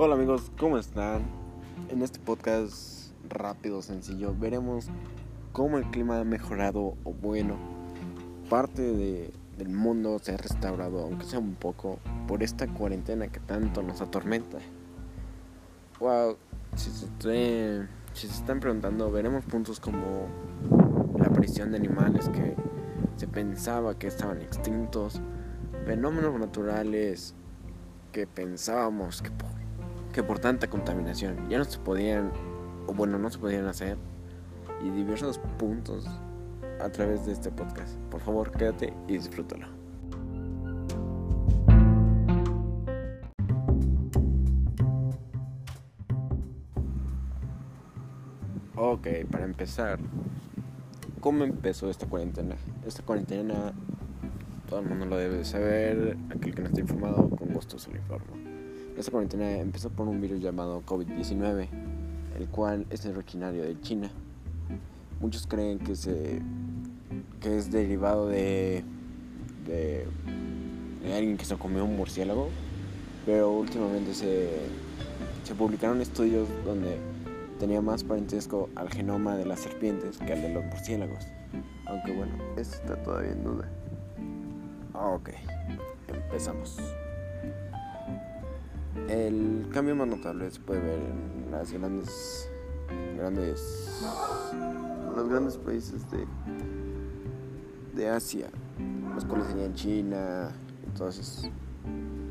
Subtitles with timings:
[0.00, 1.22] Hola amigos, ¿cómo están?
[1.88, 4.86] En este podcast rápido, sencillo, veremos
[5.50, 7.56] cómo el clima ha mejorado o bueno,
[8.48, 11.98] parte de, del mundo se ha restaurado, aunque sea un poco,
[12.28, 14.58] por esta cuarentena que tanto nos atormenta.
[15.98, 16.36] Wow,
[16.76, 20.28] si se, si se están preguntando, veremos puntos como
[21.18, 22.54] la aparición de animales que
[23.16, 25.20] se pensaba que estaban extintos,
[25.86, 27.34] fenómenos naturales
[28.12, 29.32] que pensábamos que
[30.22, 32.32] por tanta contaminación ya no se podían,
[32.86, 33.96] o bueno, no se podían hacer,
[34.84, 36.06] y diversos puntos
[36.80, 37.96] a través de este podcast.
[38.10, 39.66] Por favor, quédate y disfrútalo.
[48.80, 49.98] Ok, para empezar,
[51.20, 52.54] ¿cómo empezó esta cuarentena?
[52.86, 53.72] Esta cuarentena,
[54.68, 57.96] todo el mundo lo debe saber, aquel que no está informado, con gusto se lo
[57.96, 58.37] informo.
[58.98, 61.68] Esta cuarentena empezó por un virus llamado COVID-19,
[62.36, 64.10] el cual es originario de China.
[65.20, 66.42] Muchos creen que, se,
[67.40, 68.82] que es derivado de,
[69.68, 70.04] de,
[71.14, 72.48] alguien que se comió un murciélago,
[73.24, 74.48] pero últimamente se,
[75.44, 76.98] se publicaron estudios donde
[77.60, 81.24] tenía más parentesco al genoma de las serpientes que al de los murciélagos.
[81.86, 83.68] Aunque bueno, eso está todavía en duda.
[84.92, 85.30] Ok,
[86.08, 86.80] empezamos.
[89.08, 92.50] El cambio más notable se puede ver en las grandes,
[93.16, 94.06] grandes,
[95.16, 96.26] los grandes países de,
[97.94, 98.50] de Asia,
[99.14, 100.50] los cuales serían China,
[100.86, 101.50] entonces,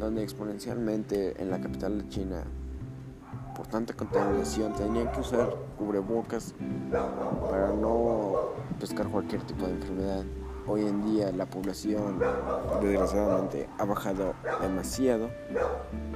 [0.00, 2.44] donde exponencialmente en la capital de China
[3.54, 6.54] por tanta contaminación tenían que usar cubrebocas
[7.50, 8.50] para no
[8.80, 10.24] pescar cualquier tipo de enfermedad.
[10.66, 12.18] Hoy en día la población
[12.80, 15.30] desgraciadamente ha bajado demasiado,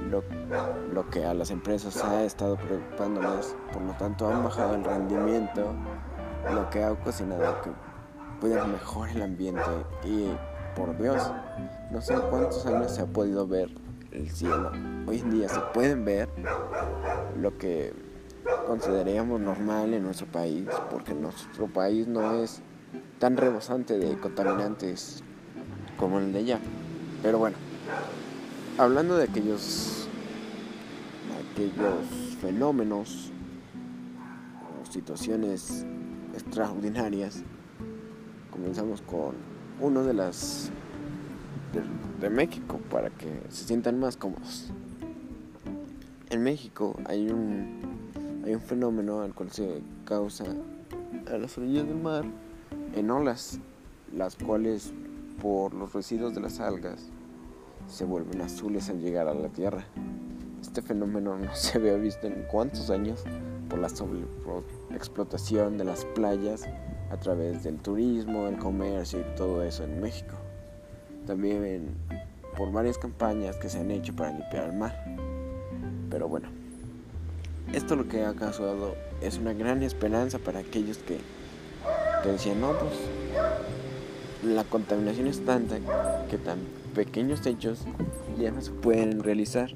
[0.09, 4.83] lo, que a las empresas ha estado preocupando más, por lo tanto han bajado el
[4.83, 5.73] rendimiento,
[6.53, 7.71] lo que ha ocasionado que
[8.41, 9.61] pueda mejorar el ambiente
[10.03, 10.31] y
[10.75, 11.31] por Dios,
[11.91, 13.69] no sé cuántos años se ha podido ver
[14.11, 14.71] el cielo.
[15.07, 16.29] Hoy en día se pueden ver
[17.37, 17.93] lo que
[18.65, 22.61] consideraríamos normal en nuestro país, porque nuestro país no es
[23.19, 25.23] tan rebosante de contaminantes
[25.97, 26.59] como el de allá.
[27.21, 27.57] Pero bueno,
[28.77, 30.08] hablando de aquellos,
[31.51, 32.05] aquellos
[32.41, 33.31] fenómenos
[34.81, 35.85] o situaciones
[36.33, 37.43] extraordinarias,
[38.51, 39.35] comenzamos con
[39.79, 40.71] uno de las
[41.73, 44.71] de, de, México para que se sientan más cómodos.
[46.29, 47.79] En México hay un
[48.45, 50.45] hay un fenómeno al cual se causa
[51.27, 52.25] a las orillas del mar
[52.95, 53.59] en olas,
[54.15, 54.93] las cuales
[55.41, 57.09] por los residuos de las algas
[57.87, 59.85] se vuelven azules al llegar a la Tierra.
[60.61, 63.23] Este fenómeno no se había visto en cuántos años
[63.69, 63.87] por la
[64.95, 66.67] explotación de las playas
[67.11, 70.35] a través del turismo, el comercio y todo eso en México.
[71.25, 71.95] También
[72.57, 75.03] por varias campañas que se han hecho para limpiar el mar.
[76.09, 76.49] Pero bueno,
[77.73, 81.19] esto lo que ha causado es una gran esperanza para aquellos que,
[82.23, 82.93] que decían, no, pues
[84.43, 85.79] la contaminación es tanta
[86.29, 86.59] que tan
[86.95, 87.85] pequeños hechos
[88.39, 89.69] ya no se pueden realizar.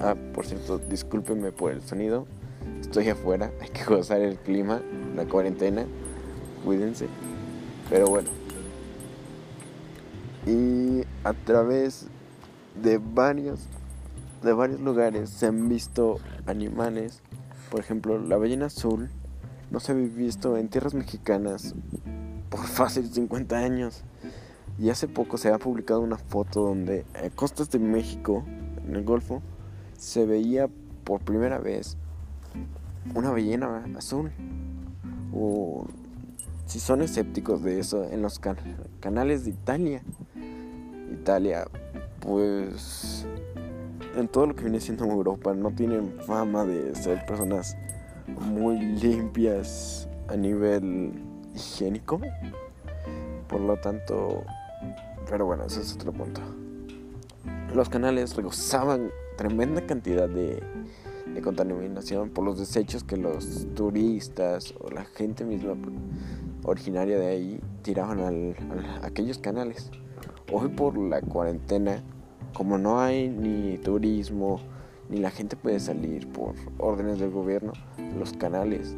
[0.00, 2.26] Ah, por cierto, discúlpenme por el sonido.
[2.80, 4.80] Estoy afuera, hay que gozar el clima,
[5.14, 5.86] la cuarentena.
[6.64, 7.06] Cuídense.
[7.90, 8.28] Pero bueno.
[10.46, 12.06] Y a través
[12.82, 13.60] de varios
[14.42, 17.22] de varios lugares se han visto animales.
[17.70, 19.08] Por ejemplo, la ballena azul
[19.70, 21.74] no se había visto en tierras mexicanas
[22.74, 24.02] fácil 50 años.
[24.78, 28.44] Y hace poco se ha publicado una foto donde a costas de México,
[28.86, 29.40] en el Golfo,
[29.96, 30.68] se veía
[31.04, 31.96] por primera vez
[33.14, 34.32] una ballena azul.
[35.32, 35.86] O
[36.66, 38.56] si son escépticos de eso, en los can
[39.00, 40.02] canales de Italia.
[41.12, 41.66] Italia,
[42.20, 43.26] pues
[44.16, 47.76] en todo lo que viene siendo Europa no tienen fama de ser personas
[48.26, 51.12] muy limpias a nivel
[51.54, 52.20] higiénico.
[53.48, 54.44] Por lo tanto,
[55.28, 56.40] pero bueno, ese es otro punto.
[57.74, 60.62] Los canales regozaban tremenda cantidad de,
[61.32, 65.74] de contaminación por los desechos que los turistas o la gente misma
[66.64, 68.56] originaria de ahí tiraban al,
[69.02, 69.90] a aquellos canales.
[70.52, 72.02] Hoy por la cuarentena
[72.54, 74.60] como no hay ni turismo,
[75.10, 77.72] ni la gente puede salir por órdenes del gobierno,
[78.16, 78.96] los canales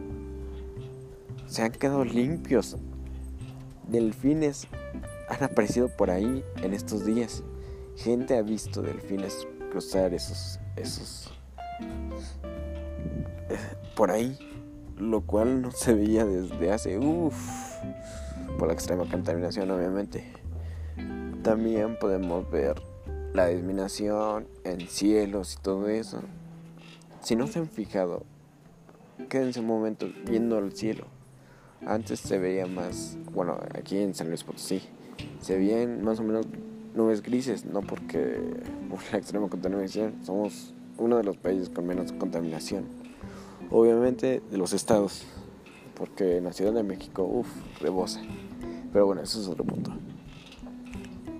[1.47, 2.77] se han quedado limpios.
[3.89, 4.67] Delfines
[5.29, 7.43] han aparecido por ahí en estos días.
[7.97, 11.33] Gente ha visto delfines cruzar esos, esos
[13.49, 13.59] eh,
[13.95, 14.39] por ahí,
[14.99, 17.77] lo cual no se veía desde hace, uff,
[18.59, 20.25] por la extrema contaminación obviamente.
[21.43, 22.83] También podemos ver
[23.33, 26.21] la disminución en cielos y todo eso.
[27.21, 28.25] Si no se han fijado,
[29.29, 31.16] quédense un momento viendo el cielo.
[31.85, 34.83] Antes se veía más, bueno, aquí en San Luis Potosí,
[35.41, 36.47] se veían más o menos
[36.95, 38.41] nubes grises, no porque
[38.91, 42.85] por la extrema contaminación somos uno de los países con menos contaminación.
[43.71, 45.27] Obviamente de los estados,
[45.95, 47.49] porque en la Ciudad de México, uff,
[47.81, 48.21] rebosa.
[48.93, 49.93] Pero bueno, eso es otro punto.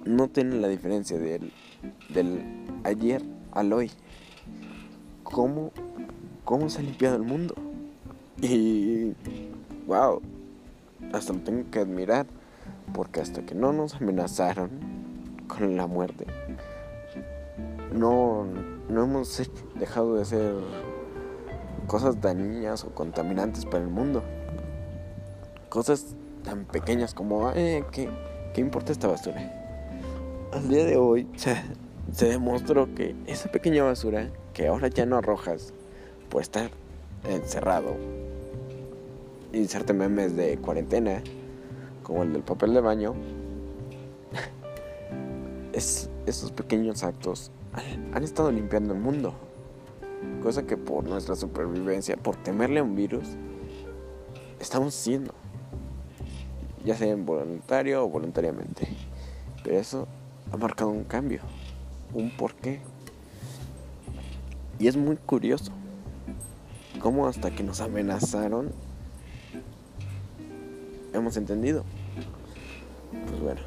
[0.05, 1.53] No tienen la diferencia del,
[2.11, 2.43] del
[2.85, 3.23] ayer
[3.53, 3.91] al hoy.
[5.23, 5.73] ¿Cómo,
[6.45, 7.55] ¿Cómo se ha limpiado el mundo?
[8.43, 9.15] Y
[9.87, 10.21] wow,
[11.13, 12.27] hasta lo tengo que admirar,
[12.93, 14.71] porque hasta que no nos amenazaron
[15.47, 16.27] con la muerte,
[17.93, 18.47] no,
[18.89, 20.55] no hemos dejado de hacer
[21.87, 24.23] cosas dañinas o contaminantes para el mundo.
[25.69, 27.85] Cosas tan pequeñas como, ¿qué,
[28.55, 29.53] ¿qué importa esta basura?
[30.53, 31.57] Al día de hoy se,
[32.13, 35.73] se demostró que esa pequeña basura que ahora ya no arrojas
[36.29, 36.71] por estar
[37.29, 37.97] encerrado,
[39.57, 41.23] inserte memes de cuarentena,
[42.03, 43.15] como el del papel de baño,
[45.73, 47.51] es, esos pequeños actos
[48.13, 49.35] han estado limpiando el mundo.
[50.43, 53.27] Cosa que por nuestra supervivencia, por temerle a un virus,
[54.61, 55.35] estamos haciendo.
[56.85, 58.89] Ya sea involuntario o voluntariamente.
[59.63, 60.07] Pero eso
[60.53, 61.41] ha marcado un cambio,
[62.15, 62.81] un porqué.
[64.79, 65.73] Y es muy curioso
[67.01, 68.73] cómo hasta que nos amenazaron
[71.27, 71.83] hemos entendido.
[73.27, 73.61] Pues bueno,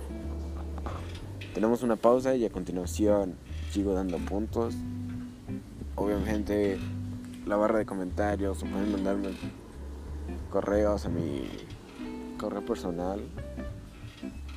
[1.53, 3.35] tenemos una pausa y a continuación
[3.69, 4.75] sigo dando puntos.
[5.95, 6.79] Obviamente
[7.45, 9.31] la barra de comentarios o pueden mandarme
[10.49, 11.49] correos a mi
[12.37, 13.19] correo personal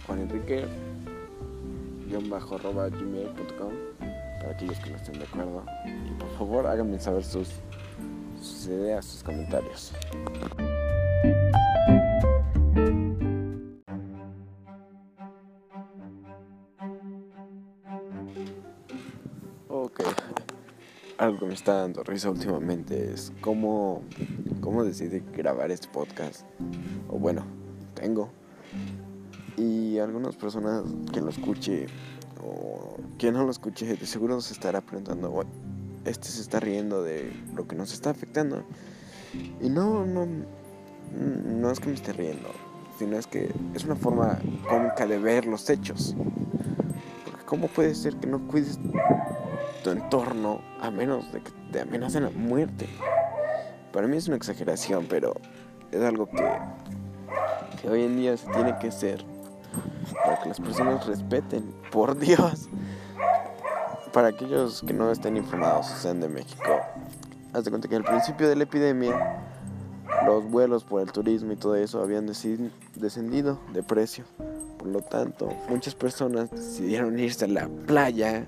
[0.06, 0.66] Juan Enrique
[2.30, 3.72] bajo gmail.com
[4.38, 7.48] para aquellos que no estén de acuerdo y por favor háganme saber sus,
[8.40, 9.92] sus ideas, sus comentarios.
[21.52, 24.00] Me está dando risa últimamente es cómo,
[24.62, 26.46] cómo decidí grabar este podcast.
[27.10, 27.44] O bueno,
[27.92, 28.30] tengo.
[29.58, 30.82] Y algunas personas
[31.12, 31.88] que lo escuche
[32.42, 35.44] o quien no lo escuche de seguro se estará preguntando,
[36.06, 38.64] este se está riendo de lo que nos está afectando.
[39.60, 40.26] Y no, no,
[41.14, 42.48] no es que me esté riendo,
[42.98, 44.38] sino es que es una forma
[44.70, 46.16] cómica de ver los hechos.
[47.26, 48.78] Porque ¿cómo puede ser que no cuides
[49.82, 52.88] tu entorno a menos de que te amenacen a muerte.
[53.92, 55.34] Para mí es una exageración, pero
[55.90, 56.48] es algo que,
[57.80, 59.24] que hoy en día se tiene que hacer
[60.24, 62.68] para que las personas respeten, por Dios.
[64.12, 66.80] Para aquellos que no estén informados, sean de México,
[67.52, 69.42] haz de cuenta que al principio de la epidemia
[70.26, 74.24] los vuelos por el turismo y todo eso habían descendido de precio.
[74.78, 78.46] Por lo tanto, muchas personas decidieron irse a la playa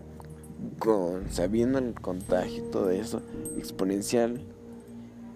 [0.79, 3.23] con, sabiendo el contagio y todo eso
[3.57, 4.41] exponencial,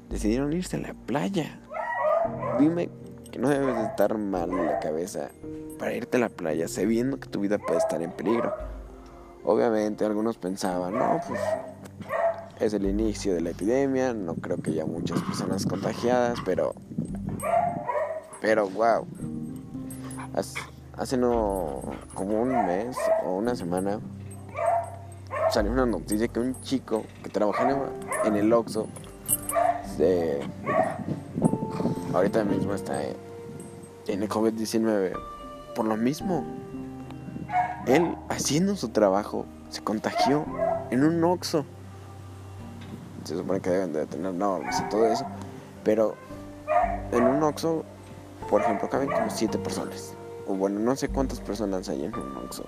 [0.08, 1.60] decidieron irse a la playa.
[2.58, 2.90] Dime
[3.30, 5.30] que no debes de estar mal en la cabeza
[5.78, 8.52] para irte a la playa sabiendo que tu vida puede estar en peligro.
[9.44, 11.40] Obviamente algunos pensaban, no, pues
[12.60, 16.74] es el inicio de la epidemia, no creo que haya muchas personas contagiadas, pero...
[18.40, 19.06] Pero, wow.
[20.34, 20.60] Hace,
[20.96, 21.82] hace no
[22.14, 24.00] como un mes o una semana
[25.50, 27.88] salió una noticia que un chico que trabajaba
[28.24, 28.86] en el Oxxo
[29.96, 30.40] de
[32.14, 35.12] ahorita mismo está en el COVID-19
[35.74, 36.44] por lo mismo.
[37.86, 40.44] Él haciendo su trabajo se contagió
[40.90, 41.64] en un Oxxo.
[43.24, 45.26] Se supone que deben de tener normas y todo eso,
[45.84, 46.14] pero
[47.12, 47.84] en un Oxxo,
[48.50, 50.14] por ejemplo, caben como siete personas.
[50.46, 52.64] O bueno, no sé cuántas personas hay en un Oxxo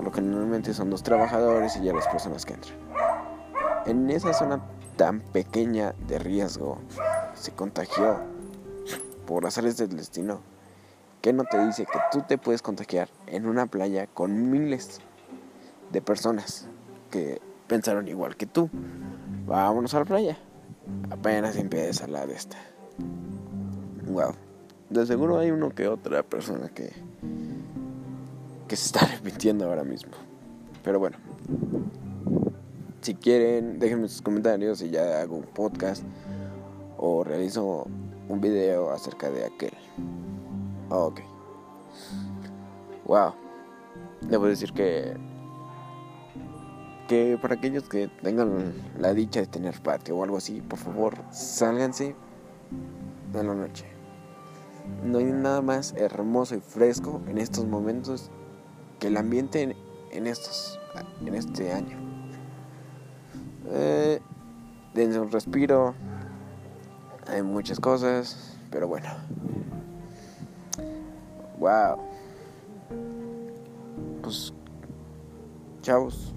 [0.00, 2.74] por lo que normalmente son dos trabajadores y ya las personas que entran.
[3.84, 4.62] En esa zona
[4.96, 6.78] tan pequeña de riesgo
[7.34, 8.16] se contagió
[9.26, 10.40] por azares del destino.
[11.20, 15.02] ¿Qué no te dice que tú te puedes contagiar en una playa con miles
[15.92, 16.66] de personas
[17.10, 18.70] que pensaron igual que tú?
[19.44, 20.38] Vámonos a la playa.
[21.10, 22.56] Apenas empieza la de esta.
[24.06, 24.32] Wow.
[24.88, 26.90] De seguro hay uno que otra persona que
[28.70, 30.12] que se está repitiendo ahora mismo.
[30.84, 31.18] Pero bueno,
[33.02, 36.04] Si quieren, déjenme sus comentarios y ya hago un podcast
[36.96, 37.88] o realizo
[38.28, 39.72] un video acerca de aquel.
[40.88, 41.20] Ok.
[43.06, 43.34] Wow.
[44.22, 45.16] Debo decir que
[47.08, 51.14] que para aquellos que tengan la dicha de tener patio o algo así, por favor,
[51.32, 52.14] sálganse
[53.34, 53.86] en la noche.
[55.02, 58.30] No hay nada más hermoso y fresco en estos momentos
[59.00, 59.74] que el ambiente
[60.12, 60.78] en, estos
[61.24, 61.98] en este año.
[63.70, 64.20] Eh,
[64.94, 65.94] dense un respiro.
[67.26, 69.08] Hay muchas cosas, pero bueno.
[71.58, 71.98] Wow.
[74.22, 74.52] Pues
[75.82, 76.34] chavos,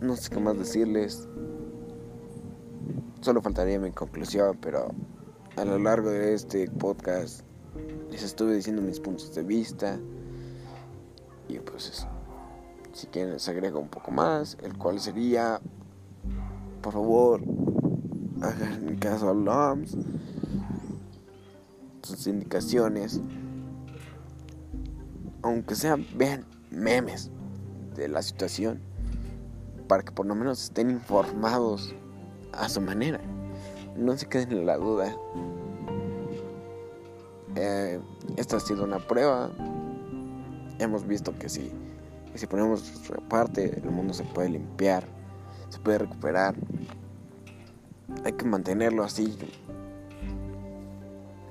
[0.00, 1.28] no sé qué más decirles.
[3.20, 4.88] Solo faltaría mi conclusión, pero
[5.56, 7.42] a lo largo de este podcast
[8.10, 9.98] les estuve diciendo mis puntos de vista.
[11.60, 12.06] Pues
[12.92, 15.60] si quieren les agrego un poco más, el cual sería,
[16.82, 17.42] por favor,
[18.40, 19.96] hagan caso a LOMS,
[22.02, 23.20] sus indicaciones,
[25.42, 27.30] aunque sean, vean memes
[27.94, 28.80] de la situación
[29.88, 31.94] para que por lo menos estén informados
[32.52, 33.20] a su manera.
[33.96, 35.16] No se queden en la duda.
[37.54, 38.00] Eh,
[38.36, 39.50] esta ha sido una prueba.
[40.78, 41.72] Hemos visto que si,
[42.34, 42.92] si ponemos
[43.28, 45.04] parte, el mundo se puede limpiar,
[45.70, 46.54] se puede recuperar.
[48.24, 49.36] Hay que mantenerlo así.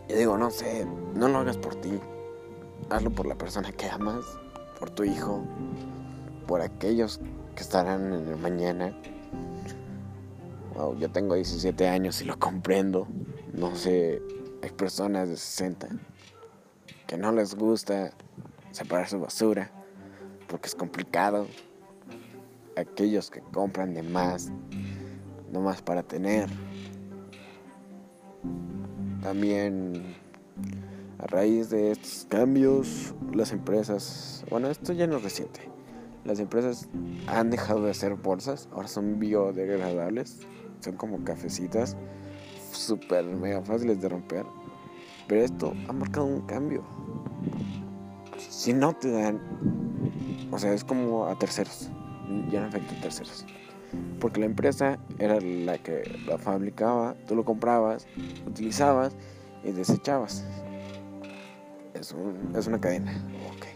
[0.08, 2.00] Y digo, no sé, no lo hagas por ti.
[2.90, 4.26] Hazlo por la persona que amas,
[4.80, 5.44] por tu hijo,
[6.48, 7.20] por aquellos
[7.56, 8.96] que estarán en el mañana.
[10.76, 13.08] Wow, yo tengo 17 años y lo comprendo.
[13.54, 14.22] No sé,
[14.62, 15.88] hay personas de 60
[17.08, 18.12] que no les gusta
[18.76, 19.72] separar su basura
[20.48, 21.48] porque es complicado.
[22.78, 24.52] Aquellos que compran de más,
[25.52, 26.50] no más para tener.
[29.22, 30.16] También
[31.20, 35.76] a raíz de estos cambios, las empresas, bueno, esto ya no es reciente
[36.26, 36.90] las empresas
[37.28, 40.40] han dejado de hacer bolsas, ahora son biodegradables,
[40.80, 41.96] son como cafecitas,
[42.72, 44.46] súper mega fáciles de romper.
[45.28, 46.84] Pero esto ha marcado un cambio.
[48.66, 49.40] Si no te dan,
[50.50, 51.92] o sea, es como a terceros,
[52.50, 53.46] ya no afecta a terceros.
[54.20, 58.08] Porque la empresa era la que la fabricaba, tú lo comprabas,
[58.48, 59.16] utilizabas
[59.64, 60.44] y desechabas.
[61.94, 62.16] Es,
[62.58, 63.12] es una cadena.
[63.56, 63.74] Okay.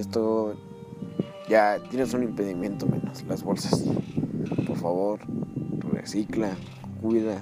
[0.00, 0.56] Esto
[1.48, 3.84] ya tienes un impedimento menos, las bolsas.
[4.66, 5.20] Por favor,
[5.92, 6.56] recicla,
[7.00, 7.40] cuida.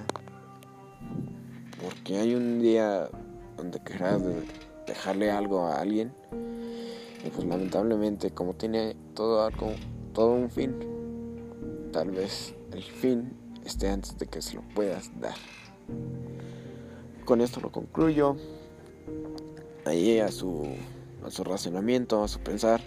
[1.81, 3.09] Porque hay un día
[3.57, 4.21] donde querrás
[4.85, 6.13] dejarle algo a alguien.
[7.23, 9.73] Y pues lamentablemente, como tiene todo algo,
[10.13, 10.75] todo un fin,
[11.91, 13.33] tal vez el fin
[13.65, 15.35] esté antes de que se lo puedas dar.
[17.25, 18.35] Con esto lo concluyo.
[19.85, 20.65] Ahí a su,
[21.25, 22.81] a su razonamiento, a su pensar.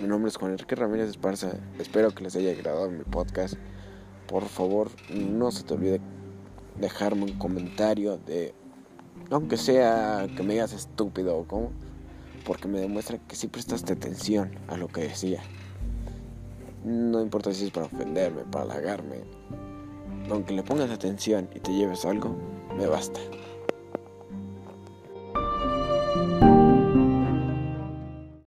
[0.00, 1.52] Mi nombre es Juan Enrique Ramírez Esparza.
[1.78, 3.54] Espero que les haya agradado mi podcast.
[4.26, 6.00] Por favor, no se te olvide
[6.78, 8.54] dejarme un comentario de,
[9.30, 11.70] aunque sea que me digas estúpido o cómo,
[12.48, 15.42] porque me demuestra que sí prestaste atención a lo que decía.
[16.82, 19.16] No importa si es para ofenderme, para halagarme.
[20.30, 22.34] Aunque le pongas atención y te lleves algo,
[22.74, 23.20] me basta.